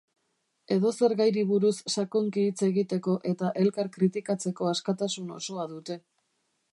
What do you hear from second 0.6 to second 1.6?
Edozer gairi